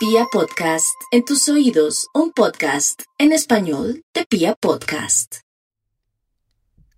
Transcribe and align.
Pia 0.00 0.24
Podcast, 0.32 0.98
en 1.10 1.26
tus 1.26 1.46
oídos, 1.50 2.08
un 2.14 2.32
podcast 2.32 3.02
en 3.18 3.32
español 3.32 4.02
de 4.14 4.24
Pia 4.24 4.54
Podcast. 4.58 5.40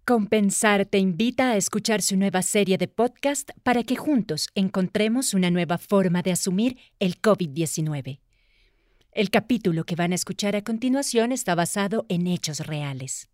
Compensar 0.07 0.87
te 0.87 0.99
invita 0.99 1.51
a 1.51 1.57
escuchar 1.57 2.01
su 2.01 2.17
nueva 2.17 2.43
serie 2.43 2.79
de 2.79 2.87
podcast 2.87 3.51
para 3.65 3.83
que 3.83 3.97
juntos 3.97 4.51
encontremos 4.55 5.35
una 5.35 5.51
nueva 5.51 5.79
forma 5.79 6.23
de 6.23 6.31
asumir 6.31 6.79
el 7.01 7.21
COVID-19. 7.21 8.21
El 9.11 9.31
capítulo 9.31 9.83
que 9.83 9.97
van 9.97 10.13
a 10.13 10.15
escuchar 10.15 10.55
a 10.55 10.63
continuación 10.63 11.33
está 11.33 11.57
basado 11.57 12.07
en 12.09 12.29
hechos 12.29 12.61
reales. 12.61 13.29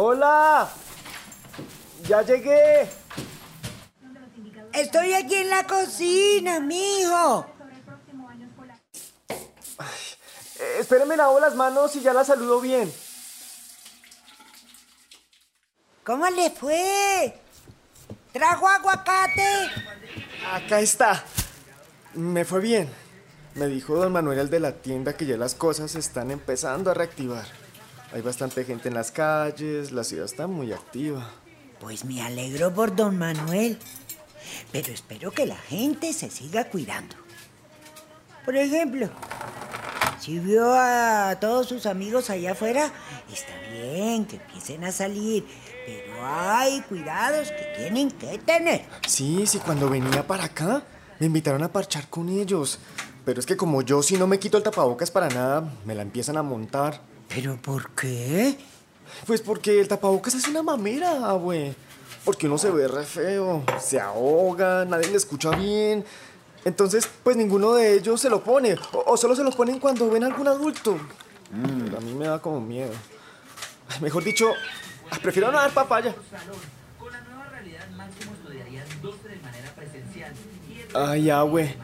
¡Hola! 0.00 0.68
¡Ya 2.06 2.22
llegué! 2.22 2.88
Estoy 4.72 5.12
aquí 5.12 5.34
en 5.34 5.50
la 5.50 5.66
cocina, 5.66 6.60
mijo. 6.60 7.44
Eh, 10.60 10.76
espéreme, 10.78 11.16
lavo 11.16 11.40
las 11.40 11.56
manos 11.56 11.96
y 11.96 12.00
ya 12.00 12.12
la 12.12 12.24
saludo 12.24 12.60
bien. 12.60 12.92
¿Cómo 16.04 16.30
le 16.30 16.50
fue? 16.50 17.34
¿Trajo 18.32 18.68
aguacate? 18.68 19.68
Acá 20.52 20.78
está. 20.78 21.24
Me 22.14 22.44
fue 22.44 22.60
bien. 22.60 22.88
Me 23.56 23.66
dijo 23.66 23.96
don 23.96 24.12
Manuel 24.12 24.38
el 24.38 24.48
de 24.48 24.60
la 24.60 24.74
tienda 24.74 25.16
que 25.16 25.26
ya 25.26 25.36
las 25.36 25.56
cosas 25.56 25.96
están 25.96 26.30
empezando 26.30 26.92
a 26.92 26.94
reactivar. 26.94 27.67
Hay 28.12 28.22
bastante 28.22 28.64
gente 28.64 28.88
en 28.88 28.94
las 28.94 29.10
calles, 29.10 29.92
la 29.92 30.02
ciudad 30.02 30.24
está 30.24 30.46
muy 30.46 30.72
activa. 30.72 31.30
Pues 31.78 32.04
me 32.06 32.22
alegro 32.22 32.72
por 32.72 32.96
don 32.96 33.18
Manuel. 33.18 33.78
Pero 34.72 34.92
espero 34.92 35.30
que 35.30 35.44
la 35.44 35.56
gente 35.56 36.12
se 36.14 36.30
siga 36.30 36.64
cuidando. 36.64 37.14
Por 38.46 38.56
ejemplo, 38.56 39.10
si 40.20 40.38
vio 40.38 40.72
a 40.72 41.36
todos 41.38 41.68
sus 41.68 41.84
amigos 41.84 42.30
allá 42.30 42.52
afuera, 42.52 42.90
está 43.30 43.52
bien 43.70 44.24
que 44.24 44.36
empiecen 44.36 44.84
a 44.84 44.92
salir. 44.92 45.46
Pero 45.84 46.26
hay 46.26 46.80
cuidados 46.82 47.50
que 47.50 47.74
tienen 47.76 48.10
que 48.10 48.38
tener. 48.38 48.86
Sí, 49.06 49.46
sí, 49.46 49.58
cuando 49.58 49.90
venía 49.90 50.26
para 50.26 50.44
acá, 50.44 50.82
me 51.20 51.26
invitaron 51.26 51.62
a 51.62 51.72
parchar 51.72 52.08
con 52.08 52.30
ellos. 52.30 52.78
Pero 53.26 53.38
es 53.38 53.44
que 53.44 53.58
como 53.58 53.82
yo 53.82 54.02
si 54.02 54.16
no 54.16 54.26
me 54.26 54.38
quito 54.38 54.56
el 54.56 54.62
tapabocas 54.62 55.10
para 55.10 55.28
nada, 55.28 55.70
me 55.84 55.94
la 55.94 56.00
empiezan 56.00 56.38
a 56.38 56.42
montar. 56.42 57.02
¿Pero 57.28 57.56
por 57.56 57.90
qué? 57.90 58.58
Pues 59.26 59.40
porque 59.40 59.80
el 59.80 59.88
tapabocas 59.88 60.34
es 60.34 60.48
una 60.48 60.62
mamera, 60.62 61.32
güey. 61.32 61.74
Porque 62.24 62.46
uno 62.46 62.58
se 62.58 62.70
ve 62.70 62.88
re 62.88 63.04
feo, 63.04 63.64
se 63.80 64.00
ahoga, 64.00 64.84
nadie 64.84 65.08
le 65.08 65.16
escucha 65.16 65.50
bien. 65.50 66.04
Entonces, 66.64 67.08
pues 67.22 67.36
ninguno 67.36 67.74
de 67.74 67.94
ellos 67.94 68.20
se 68.20 68.28
lo 68.28 68.42
pone. 68.42 68.76
O, 68.92 69.12
o 69.12 69.16
solo 69.16 69.34
se 69.34 69.44
lo 69.44 69.50
ponen 69.50 69.78
cuando 69.78 70.10
ven 70.10 70.24
a 70.24 70.26
algún 70.26 70.48
adulto. 70.48 70.98
Pero 71.50 71.98
a 71.98 72.00
mí 72.00 72.12
me 72.12 72.26
da 72.26 72.40
como 72.40 72.60
miedo. 72.60 72.92
Mejor 74.00 74.22
dicho, 74.22 74.52
prefiero 75.22 75.50
no 75.50 75.58
dar 75.58 75.72
papaya. 75.72 76.14
Con 76.98 77.12
la 77.12 77.20
nueva 77.22 77.48
realidad, 77.48 77.88
máximo 77.96 78.32
estudiarían 78.34 78.84
12 79.00 79.28
de 79.28 79.36
manera 79.36 79.72
presencial 79.74 80.32
y 80.68 80.80
el 80.80 80.88
Ay, 80.96 81.24
ya, 81.24 81.42
güey. 81.42 81.74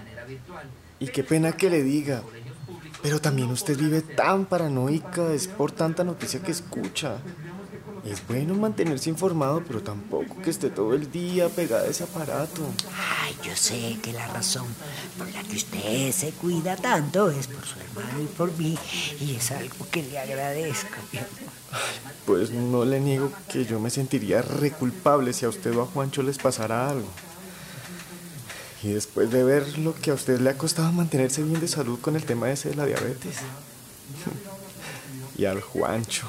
Y 0.98 1.08
qué 1.08 1.24
pena 1.24 1.52
que 1.52 1.70
le 1.70 1.82
diga. 1.82 2.22
Pero 3.04 3.20
también 3.20 3.50
usted 3.50 3.76
vive 3.76 4.00
tan 4.00 4.46
paranoica, 4.46 5.30
es 5.30 5.46
por 5.46 5.70
tanta 5.70 6.04
noticia 6.04 6.40
que 6.40 6.52
escucha. 6.52 7.18
Es 8.02 8.26
bueno 8.26 8.54
mantenerse 8.54 9.10
informado, 9.10 9.62
pero 9.66 9.82
tampoco 9.82 10.40
que 10.40 10.48
esté 10.48 10.70
todo 10.70 10.94
el 10.94 11.12
día 11.12 11.50
pegada 11.50 11.82
a 11.82 11.88
ese 11.88 12.04
aparato. 12.04 12.62
Ay, 13.20 13.36
yo 13.42 13.54
sé 13.54 13.98
que 14.02 14.14
la 14.14 14.26
razón 14.28 14.64
por 15.18 15.30
la 15.32 15.42
que 15.42 15.56
usted 15.56 16.12
se 16.12 16.30
cuida 16.30 16.76
tanto 16.76 17.28
es 17.30 17.46
por 17.46 17.66
su 17.66 17.78
hermano 17.78 18.22
y 18.22 18.26
por 18.26 18.56
mí, 18.56 18.78
y 19.20 19.36
es 19.36 19.50
algo 19.50 19.86
que 19.90 20.02
le 20.02 20.18
agradezco. 20.18 20.96
mi 21.12 21.18
amor. 21.18 21.28
Pues 22.24 22.52
no 22.52 22.86
le 22.86 23.00
niego 23.00 23.30
que 23.52 23.66
yo 23.66 23.80
me 23.80 23.90
sentiría 23.90 24.40
reculpable 24.40 25.34
si 25.34 25.44
a 25.44 25.50
usted 25.50 25.76
o 25.76 25.82
a 25.82 25.86
Juancho 25.86 26.22
les 26.22 26.38
pasara 26.38 26.88
algo. 26.88 27.08
Y 28.84 28.92
después 28.92 29.30
de 29.30 29.42
ver 29.42 29.78
lo 29.78 29.94
que 29.94 30.10
a 30.10 30.14
usted 30.14 30.38
le 30.40 30.50
ha 30.50 30.58
costado 30.58 30.92
mantenerse 30.92 31.42
bien 31.42 31.58
de 31.58 31.68
salud 31.68 31.98
con 32.00 32.16
el 32.16 32.24
tema 32.24 32.50
ese 32.50 32.68
de 32.68 32.76
la 32.76 32.86
diabetes. 32.86 33.36
Y 35.36 35.46
al 35.46 35.60
Juancho, 35.60 36.28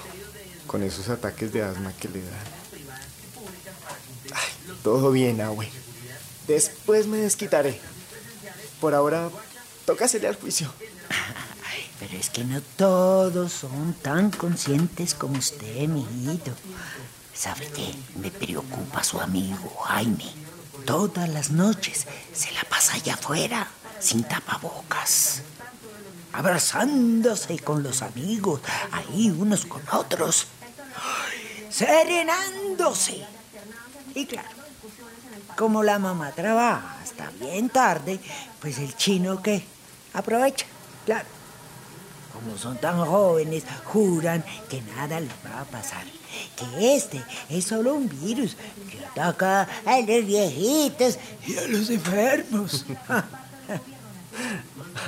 con 0.66 0.82
esos 0.82 1.10
ataques 1.10 1.54
de 1.54 1.62
asma 1.62 1.94
que 1.94 2.10
le 2.10 2.22
dan. 2.22 2.56
Todo 4.82 5.12
bien, 5.12 5.42
abue. 5.42 5.70
Después 6.48 7.06
me 7.06 7.18
desquitaré. 7.18 7.80
Por 8.82 8.96
ahora, 8.96 9.30
toca 9.86 10.06
al 10.06 10.36
juicio. 10.36 10.74
Pero 12.00 12.18
es 12.18 12.32
que 12.32 12.46
no 12.46 12.62
todos 12.78 13.52
son 13.52 13.94
tan 14.02 14.32
conscientes 14.32 15.14
como 15.14 15.38
usted, 15.38 15.88
mijito. 15.88 16.52
¿Sabe 17.36 17.68
qué? 17.68 17.94
Me 18.20 18.32
preocupa 18.32 19.04
su 19.04 19.22
amigo 19.22 19.70
Jaime. 19.86 20.34
Todas 20.86 21.28
las 21.30 21.50
noches 21.50 22.06
se 22.34 22.52
la 22.52 22.64
pasa 22.64 22.94
allá 22.94 23.16
afuera, 23.16 23.68
sin 24.00 24.24
tapabocas. 24.24 25.42
Abrazándose 26.32 27.58
con 27.60 27.82
los 27.82 28.02
amigos, 28.02 28.62
ahí 28.92 29.32
unos 29.32 29.66
con 29.66 29.82
otros. 29.92 30.48
Serenándose. 31.70 33.26
Y 34.14 34.26
claro, 34.28 34.50
como 35.58 35.84
la 35.84 35.98
mamá 35.98 36.32
trabaja 36.32 36.98
hasta 37.02 37.32
bien 37.40 37.70
tarde, 37.70 38.20
pues 38.60 38.78
el 38.78 38.96
chino 38.96 39.42
que 39.42 39.66
aprovecha, 40.14 40.66
claro. 41.06 41.28
Como 42.34 42.58
son 42.58 42.78
tan 42.78 43.04
jóvenes, 43.04 43.64
juran 43.86 44.44
que 44.70 44.82
nada 44.82 45.20
les 45.20 45.32
va 45.46 45.62
a 45.62 45.66
pasar. 45.66 46.04
Que 46.56 46.96
este 46.96 47.24
es 47.50 47.66
solo 47.66 47.94
un 47.94 48.10
virus 48.10 48.56
que 48.90 49.06
ataca 49.06 49.68
a 49.86 50.00
los 50.00 50.26
viejitos 50.26 51.18
y 51.46 51.58
a 51.58 51.68
los 51.68 51.90
enfermos. 51.90 52.86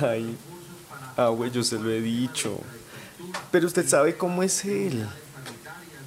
Ay, 0.00 0.36
abue, 1.16 1.50
yo 1.50 1.62
se 1.62 1.78
lo 1.78 1.90
he 1.90 2.00
dicho. 2.00 2.58
Pero 3.50 3.66
usted 3.66 3.88
sabe 3.88 4.16
cómo 4.16 4.42
es 4.42 4.64
él. 4.64 5.06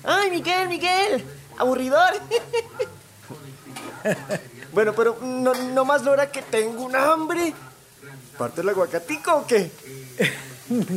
¡Ay, 0.03 0.31
Miguel, 0.31 0.69
Miguel! 0.69 1.23
¡Aburridor! 1.57 2.13
Bueno, 4.73 4.93
pero 4.95 5.17
no, 5.21 5.53
no 5.53 5.85
más 5.85 6.03
Lora 6.03 6.31
que 6.31 6.41
tengo 6.41 6.85
un 6.85 6.95
hambre. 6.95 7.53
¿Parte 8.37 8.61
el 8.61 8.69
aguacatico 8.69 9.35
o 9.35 9.45
qué? 9.45 9.69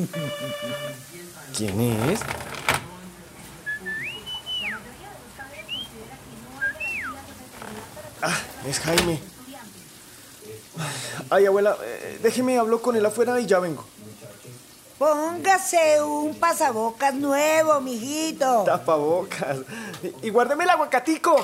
¿Quién 1.56 1.80
es? 1.80 2.20
Ah, 8.22 8.38
es 8.66 8.80
Jaime. 8.80 9.20
Ay, 11.30 11.46
abuela, 11.46 11.76
eh, 11.82 12.18
déjeme 12.22 12.58
hablo 12.58 12.82
con 12.82 12.96
él 12.96 13.06
afuera 13.06 13.40
y 13.40 13.46
ya 13.46 13.58
vengo. 13.58 13.84
Póngase 14.98 16.02
un 16.02 16.34
pasabocas 16.36 17.14
nuevo, 17.14 17.80
mijito. 17.80 18.64
Tapabocas. 18.64 19.58
Y, 20.02 20.28
y 20.28 20.30
guárdeme 20.30 20.64
el 20.64 20.70
aguacatico. 20.70 21.36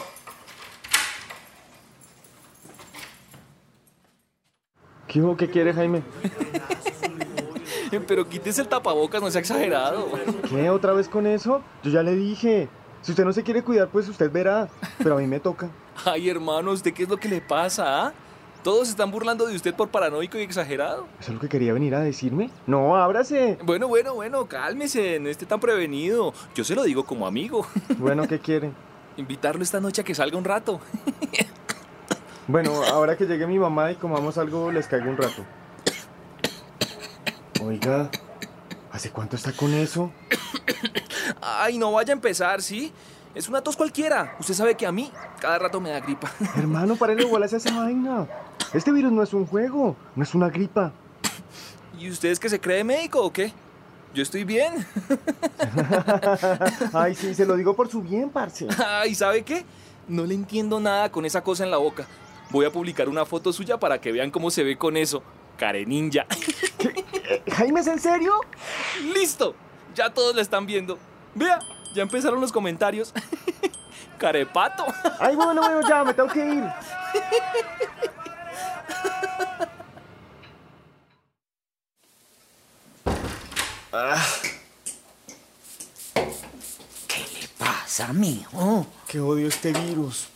¿Qué, 5.06 5.20
hubo? 5.20 5.36
¿Qué 5.36 5.50
quiere 5.50 5.74
Jaime? 5.74 6.02
Pero 8.06 8.28
quítese 8.28 8.62
el 8.62 8.68
tapabocas, 8.68 9.20
no 9.20 9.30
sea 9.30 9.40
exagerado. 9.40 10.08
¿Qué? 10.48 10.70
¿Otra 10.70 10.92
vez 10.92 11.08
con 11.08 11.26
eso? 11.26 11.62
Yo 11.82 11.90
ya 11.90 12.04
le 12.04 12.14
dije. 12.14 12.68
Si 13.02 13.12
usted 13.12 13.24
no 13.24 13.32
se 13.32 13.42
quiere 13.42 13.62
cuidar, 13.62 13.88
pues 13.88 14.08
usted 14.08 14.30
verá. 14.30 14.68
Pero 14.98 15.16
a 15.16 15.20
mí 15.20 15.26
me 15.26 15.40
toca. 15.40 15.68
Ay, 16.04 16.28
hermano, 16.28 16.72
¿usted 16.72 16.92
qué 16.92 17.04
es 17.04 17.08
lo 17.08 17.16
que 17.16 17.28
le 17.28 17.40
pasa? 17.40 18.06
ah? 18.06 18.12
Todos 18.62 18.90
están 18.90 19.10
burlando 19.10 19.46
de 19.46 19.56
usted 19.56 19.74
por 19.74 19.88
paranoico 19.88 20.38
y 20.38 20.42
exagerado. 20.42 21.06
¿Eso 21.18 21.30
es 21.30 21.34
lo 21.34 21.40
que 21.40 21.48
quería 21.48 21.72
venir 21.72 21.94
a 21.94 22.00
decirme? 22.00 22.50
No, 22.66 22.94
ábrase. 22.94 23.56
Bueno, 23.64 23.88
bueno, 23.88 24.14
bueno, 24.14 24.46
cálmese, 24.46 25.18
no 25.18 25.30
esté 25.30 25.46
tan 25.46 25.60
prevenido. 25.60 26.34
Yo 26.54 26.62
se 26.62 26.74
lo 26.74 26.82
digo 26.82 27.04
como 27.04 27.26
amigo. 27.26 27.66
Bueno, 27.98 28.28
¿qué 28.28 28.38
quiere? 28.38 28.70
Invitarlo 29.16 29.62
esta 29.62 29.80
noche 29.80 30.02
a 30.02 30.04
que 30.04 30.14
salga 30.14 30.36
un 30.36 30.44
rato. 30.44 30.80
Bueno, 32.48 32.82
ahora 32.82 33.16
que 33.16 33.26
llegue 33.26 33.46
mi 33.46 33.60
mamá 33.60 33.92
y 33.92 33.94
comamos 33.94 34.36
algo, 34.36 34.72
les 34.72 34.88
caigo 34.88 35.08
un 35.08 35.16
rato. 35.16 35.44
Oiga, 37.62 38.10
¿hace 38.90 39.10
cuánto 39.10 39.36
está 39.36 39.52
con 39.52 39.72
eso? 39.72 40.10
Ay, 41.40 41.78
no 41.78 41.92
vaya 41.92 42.12
a 42.12 42.16
empezar, 42.16 42.62
¿sí? 42.62 42.92
Es 43.34 43.48
una 43.48 43.60
tos 43.60 43.76
cualquiera. 43.76 44.36
Usted 44.40 44.54
sabe 44.54 44.74
que 44.74 44.86
a 44.86 44.92
mí 44.92 45.10
cada 45.40 45.58
rato 45.58 45.80
me 45.80 45.90
da 45.90 46.00
gripa. 46.00 46.30
Hermano, 46.56 46.96
párale 46.96 47.24
bolas 47.24 47.52
a 47.52 47.58
esa 47.58 47.76
vaina. 47.76 48.26
Este 48.72 48.92
virus 48.92 49.12
no 49.12 49.22
es 49.22 49.32
un 49.32 49.46
juego, 49.46 49.96
no 50.16 50.22
es 50.22 50.34
una 50.34 50.48
gripa. 50.48 50.92
¿Y 51.98 52.10
usted 52.10 52.30
es 52.30 52.40
que 52.40 52.48
se 52.48 52.60
cree 52.60 52.82
médico 52.82 53.22
o 53.22 53.32
qué? 53.32 53.52
Yo 54.12 54.22
estoy 54.22 54.44
bien. 54.44 54.84
Ay, 56.92 57.14
sí, 57.14 57.34
se 57.34 57.46
lo 57.46 57.56
digo 57.56 57.76
por 57.76 57.88
su 57.88 58.02
bien, 58.02 58.30
parce. 58.30 58.66
Ay, 58.86 59.14
¿sabe 59.14 59.42
qué? 59.44 59.64
No 60.08 60.24
le 60.24 60.34
entiendo 60.34 60.80
nada 60.80 61.12
con 61.12 61.24
esa 61.24 61.42
cosa 61.42 61.62
en 61.62 61.70
la 61.70 61.76
boca. 61.76 62.06
Voy 62.50 62.64
a 62.64 62.72
publicar 62.72 63.08
una 63.08 63.24
foto 63.24 63.52
suya 63.52 63.78
para 63.78 64.00
que 64.00 64.10
vean 64.10 64.32
cómo 64.32 64.50
se 64.50 64.64
ve 64.64 64.76
con 64.76 64.96
eso. 64.96 65.22
Care 65.56 65.86
ninja. 65.86 66.26
Eh, 66.78 67.42
Jaime, 67.52 67.80
¿es 67.80 67.86
en 67.86 68.00
serio? 68.00 68.32
¡Listo! 69.14 69.54
Ya 69.94 70.10
todos 70.12 70.34
la 70.34 70.42
están 70.42 70.66
viendo. 70.66 70.98
Vea, 71.34 71.58
ya 71.94 72.02
empezaron 72.02 72.40
los 72.40 72.52
comentarios. 72.52 73.12
Carepato. 74.18 74.84
Ay, 75.18 75.36
bueno, 75.36 75.62
bueno, 75.62 75.80
ya, 75.88 76.04
me 76.04 76.14
tengo 76.14 76.28
que 76.32 76.46
ir. 76.46 76.64
¿Qué 87.08 87.26
le 87.40 87.48
pasa, 87.58 88.12
mijo? 88.12 88.86
Que 89.08 89.20
odio 89.20 89.48
este 89.48 89.72
virus. 89.72 90.28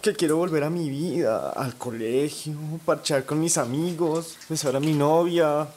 Que 0.00 0.14
quiero 0.14 0.36
volver 0.36 0.64
a 0.64 0.70
mi 0.70 0.88
vida, 0.90 1.50
al 1.50 1.76
colegio, 1.76 2.54
parchar 2.84 3.24
con 3.24 3.38
mis 3.40 3.56
amigos, 3.58 4.36
besar 4.48 4.74
a 4.76 4.80
mi 4.80 4.94
novia. 4.94 5.68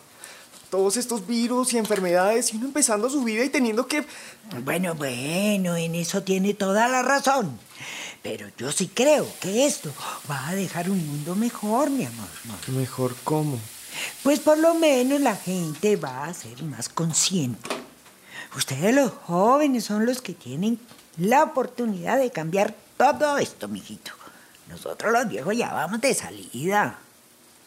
Todos 0.69 0.97
estos 0.97 1.25
virus 1.25 1.73
y 1.73 1.77
enfermedades 1.77 2.53
y 2.53 2.57
uno 2.57 2.65
empezando 2.65 3.09
su 3.09 3.23
vida 3.23 3.43
y 3.43 3.49
teniendo 3.49 3.87
que... 3.87 4.05
Bueno, 4.63 4.95
bueno, 4.95 5.75
en 5.75 5.95
eso 5.95 6.23
tiene 6.23 6.53
toda 6.53 6.87
la 6.87 7.01
razón. 7.01 7.57
Pero 8.21 8.47
yo 8.57 8.71
sí 8.71 8.87
creo 8.87 9.27
que 9.39 9.65
esto 9.65 9.93
va 10.29 10.47
a 10.47 10.55
dejar 10.55 10.89
un 10.89 11.05
mundo 11.05 11.35
mejor, 11.35 11.89
mi 11.89 12.05
amor. 12.05 12.27
Mejor 12.69 13.15
cómo. 13.23 13.59
Pues 14.23 14.39
por 14.39 14.57
lo 14.57 14.73
menos 14.73 15.21
la 15.21 15.35
gente 15.35 15.95
va 15.95 16.25
a 16.25 16.33
ser 16.33 16.63
más 16.63 16.89
consciente. 16.89 17.69
Ustedes 18.55 18.95
los 18.95 19.11
jóvenes 19.11 19.85
son 19.85 20.05
los 20.05 20.21
que 20.21 20.33
tienen 20.33 20.79
la 21.17 21.43
oportunidad 21.43 22.17
de 22.17 22.31
cambiar 22.31 22.75
todo 22.97 23.37
esto, 23.37 23.67
mijito. 23.67 24.11
Nosotros 24.69 25.11
los 25.11 25.27
viejos 25.27 25.55
ya 25.55 25.73
vamos 25.73 26.01
de 26.01 26.13
salida. 26.13 26.97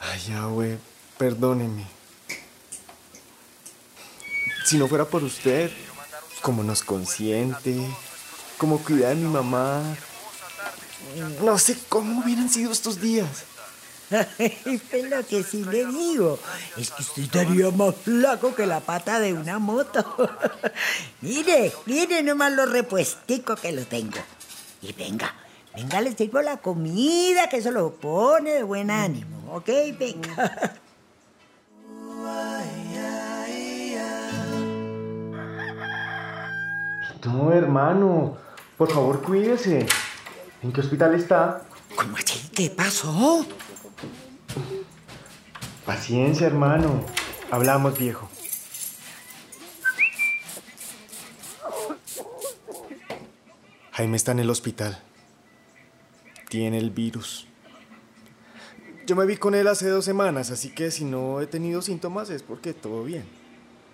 Ay, 0.00 0.20
ya, 0.28 0.44
güey, 0.46 0.78
perdóneme. 1.18 1.97
Si 4.68 4.76
no 4.76 4.86
fuera 4.86 5.06
por 5.06 5.24
usted, 5.24 5.70
como 6.42 6.62
nos 6.62 6.82
consiente, 6.82 7.74
como 8.58 8.84
cuida 8.84 9.08
de 9.08 9.14
mi 9.14 9.26
mamá, 9.26 9.82
no 11.42 11.56
sé 11.56 11.78
cómo 11.88 12.20
hubieran 12.20 12.50
sido 12.50 12.70
estos 12.70 13.00
días. 13.00 13.44
es 14.38 15.04
lo 15.08 15.26
que 15.26 15.42
sí 15.42 15.64
le 15.64 15.86
digo. 15.86 16.38
Es 16.76 16.90
que 16.90 17.00
usted 17.00 17.22
estaría 17.22 17.70
más 17.70 17.94
flaco 17.94 18.54
que 18.54 18.66
la 18.66 18.80
pata 18.80 19.20
de 19.20 19.32
una 19.32 19.58
moto. 19.58 20.04
mire, 21.22 21.72
mire 21.86 22.22
nomás 22.22 22.52
lo 22.52 22.66
repuestico 22.66 23.56
que 23.56 23.72
lo 23.72 23.86
tengo. 23.86 24.18
Y 24.82 24.92
venga, 24.92 25.34
venga, 25.74 26.02
le 26.02 26.14
sirvo 26.14 26.42
la 26.42 26.58
comida, 26.58 27.48
que 27.48 27.56
eso 27.56 27.70
lo 27.70 27.94
pone 27.94 28.50
de 28.50 28.62
buen 28.64 28.90
ánimo, 28.90 29.54
¿ok? 29.54 29.70
Venga. 29.98 30.74
No, 37.24 37.52
hermano, 37.52 38.36
por 38.76 38.90
favor, 38.90 39.22
cuídese. 39.22 39.86
¿En 40.62 40.72
qué 40.72 40.80
hospital 40.80 41.14
está? 41.14 41.62
¿Cómo 41.96 42.16
así? 42.16 42.48
¿Qué 42.54 42.70
pasó? 42.70 43.44
Paciencia, 45.84 46.46
hermano. 46.46 47.04
Hablamos, 47.50 47.98
viejo. 47.98 48.28
Jaime 53.92 54.16
está 54.16 54.32
en 54.32 54.38
el 54.38 54.50
hospital. 54.50 55.02
Tiene 56.48 56.78
el 56.78 56.90
virus. 56.90 57.48
Yo 59.06 59.16
me 59.16 59.26
vi 59.26 59.36
con 59.36 59.54
él 59.54 59.66
hace 59.66 59.88
dos 59.88 60.04
semanas, 60.04 60.50
así 60.50 60.70
que 60.70 60.90
si 60.90 61.04
no 61.04 61.40
he 61.40 61.46
tenido 61.46 61.82
síntomas 61.82 62.30
es 62.30 62.42
porque 62.42 62.74
todo 62.74 63.02
bien. 63.02 63.24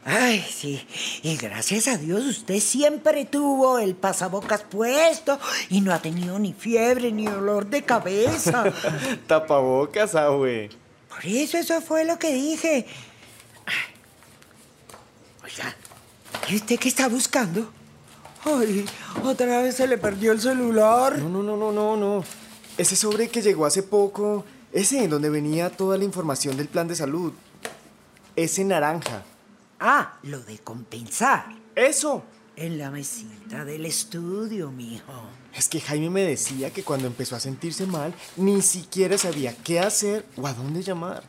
Ay, 0.05 0.45
sí. 0.47 0.87
Y 1.23 1.37
gracias 1.37 1.89
a 1.89 1.97
Dios 1.97 2.25
usted 2.25 2.61
siempre 2.61 3.25
tuvo 3.25 3.79
el 3.79 3.95
pasabocas 3.95 4.63
puesto 4.63 5.39
y 5.71 5.81
no 5.81 5.95
ha 5.95 6.03
tenido 6.03 6.39
ni 6.39 6.53
fiebre 6.53 7.11
ni 7.11 7.25
dolor 7.25 7.67
de 7.67 7.83
cabeza. 7.83 8.65
Tapabocas, 9.27 10.15
ah, 10.15 10.29
güey. 10.29 10.69
Por 11.09 11.25
eso 11.25 11.57
eso 11.57 11.81
fue 11.81 12.05
lo 12.05 12.19
que 12.19 12.35
dije. 12.35 12.87
Oiga, 15.43 15.75
¿y 16.49 16.57
usted 16.57 16.79
qué 16.79 16.89
está 16.89 17.09
buscando? 17.09 17.71
Ay, 18.45 18.85
otra 19.25 19.63
vez 19.63 19.77
se 19.77 19.87
le 19.87 19.97
perdió 19.97 20.33
el 20.33 20.41
celular. 20.41 21.19
No, 21.19 21.31
no, 21.31 21.43
no, 21.43 21.57
no, 21.57 21.73
no, 21.73 21.97
no. 21.97 22.25
Ese 22.77 22.95
sobre 22.95 23.29
que 23.29 23.41
llegó 23.41 23.65
hace 23.65 23.83
poco, 23.83 24.45
ese 24.71 25.05
en 25.05 25.11
donde 25.11 25.31
venía 25.31 25.71
toda 25.71 25.97
la 25.97 26.05
información 26.05 26.59
del 26.59 26.69
plan 26.69 26.89
de 26.89 26.97
salud. 26.97 27.33
Ese 28.37 28.65
naranja. 28.65 29.25
Ah, 29.81 30.19
lo 30.23 30.41
de 30.41 30.59
compensar. 30.59 31.47
¡Eso! 31.75 32.25
En 32.57 32.79
la 32.79 32.91
mesita 32.91 33.65
del 33.65 33.85
estudio, 33.85 34.71
mijo. 34.71 35.13
Es 35.53 35.69
que 35.69 35.81
Jaime 35.81 36.09
me 36.09 36.23
decía 36.23 36.71
que 36.73 36.85
cuando 36.85 37.09
empezó 37.09 37.35
a 37.35 37.41
sentirse 37.41 37.85
mal, 37.87 38.15
ni 38.37 38.63
siquiera 38.63 39.19
sabía 39.19 39.57
qué 39.57 39.81
hacer 39.81 40.25
o 40.37 40.47
a 40.47 40.55
dónde 40.55 40.83
llamar. 40.83 41.25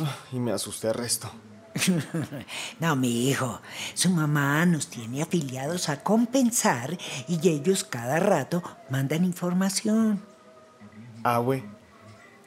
Ah, 0.00 0.16
Y 0.32 0.38
me 0.38 0.52
asusté 0.52 0.88
el 0.88 0.94
resto. 0.94 1.30
no, 2.80 2.96
mi 2.96 3.28
hijo, 3.28 3.60
su 3.94 4.08
mamá 4.10 4.64
nos 4.66 4.86
tiene 4.86 5.22
afiliados 5.22 5.88
a 5.88 6.02
compensar 6.02 6.96
y 7.28 7.48
ellos 7.48 7.84
cada 7.84 8.18
rato 8.18 8.62
mandan 8.88 9.24
información. 9.24 10.22
Ah, 11.24 11.38
güey. 11.38 11.64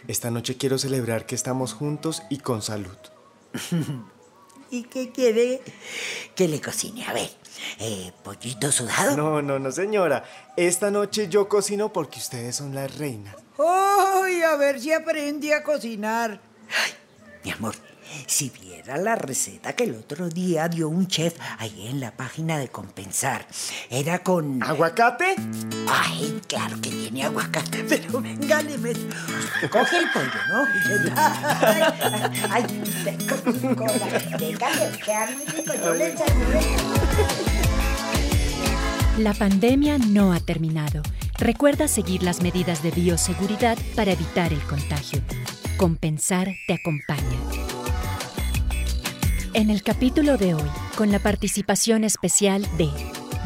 Esta 0.07 0.31
noche 0.31 0.55
quiero 0.57 0.77
celebrar 0.77 1.25
que 1.25 1.35
estamos 1.35 1.73
juntos 1.73 2.23
y 2.29 2.37
con 2.39 2.61
salud. 2.61 2.97
¿Y 4.71 4.83
qué 4.83 5.11
quiere 5.11 5.61
que 6.35 6.47
le 6.47 6.61
cocine? 6.61 7.05
A 7.05 7.13
ver, 7.13 7.29
eh, 7.79 8.11
pollito 8.23 8.71
sudado. 8.71 9.17
No, 9.17 9.41
no, 9.41 9.59
no, 9.59 9.71
señora. 9.71 10.23
Esta 10.55 10.91
noche 10.91 11.27
yo 11.27 11.49
cocino 11.49 11.91
porque 11.91 12.19
ustedes 12.19 12.55
son 12.55 12.75
las 12.75 12.97
reinas. 12.97 13.35
¡Ay, 13.57 14.41
a 14.41 14.55
ver 14.55 14.79
si 14.79 14.93
aprendí 14.93 15.51
a 15.51 15.63
cocinar! 15.63 16.39
Ay, 16.69 16.91
mi 17.43 17.51
amor, 17.51 17.75
si 18.25 18.49
viera 18.49 18.97
la 18.97 19.15
receta 19.15 19.73
que 19.73 19.85
el 19.85 19.95
otro 19.95 20.29
día 20.29 20.67
dio 20.67 20.89
un 20.89 21.07
chef 21.07 21.35
ahí 21.57 21.87
en 21.87 21.99
la 21.99 22.11
página 22.11 22.57
de 22.57 22.69
Compensar. 22.69 23.45
Era 23.89 24.19
con... 24.19 24.61
¿Aguacate? 24.63 25.35
Ay, 25.87 26.41
claro 26.47 26.79
que 26.81 26.89
tiene 26.89 27.23
aguacate, 27.23 27.83
pero 27.83 28.21
venga, 28.21 28.61
le 28.61 28.77
coge 29.69 29.97
el 29.97 30.09
pollo, 30.11 30.39
¿no? 30.49 30.65
Ay, 32.49 32.63
ay, 33.05 33.17
con 33.27 33.75
cola. 33.75 34.07
Déjale, 34.37 34.97
queda 34.99 35.29
muy 35.31 35.45
rico, 35.45 35.73
yo 35.73 35.93
le 35.93 36.13
echaré. 36.13 36.61
La 39.17 39.33
pandemia 39.33 39.97
no 39.97 40.31
ha 40.31 40.39
terminado. 40.39 41.01
Recuerda 41.37 41.87
seguir 41.87 42.23
las 42.23 42.41
medidas 42.41 42.83
de 42.83 42.91
bioseguridad 42.91 43.77
para 43.95 44.11
evitar 44.11 44.53
el 44.53 44.61
contagio. 44.61 45.21
Compensar 45.77 46.47
te 46.67 46.73
acompaña. 46.73 47.68
En 49.59 49.69
el 49.69 49.83
capítulo 49.83 50.37
de 50.37 50.53
hoy, 50.53 50.69
con 50.95 51.11
la 51.11 51.19
participación 51.19 52.05
especial 52.05 52.65
de 52.77 52.89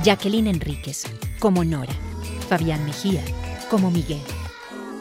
Jacqueline 0.04 0.46
Enríquez, 0.46 1.06
como 1.40 1.66
Nora, 1.66 1.96
Fabián 2.48 2.86
Mejía, 2.86 3.24
como 3.72 3.90
Miguel, 3.90 4.22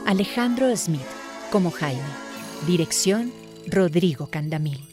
Alejandro 0.06 0.74
Smith, 0.74 1.02
como 1.50 1.70
Jaime, 1.70 2.00
dirección 2.66 3.30
Rodrigo 3.66 4.28
Candamil. 4.28 4.91